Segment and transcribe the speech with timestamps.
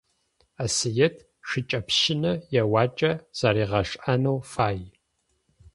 [0.63, 1.15] Асыет
[1.47, 4.79] шыкӀэпщынэ еуакӀэ зэригъэшӀэнэу фай.